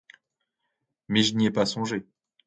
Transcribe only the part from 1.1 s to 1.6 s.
je n’y ai